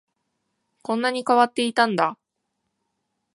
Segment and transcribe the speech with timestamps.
[0.81, 2.17] こんなに変わっていたんだ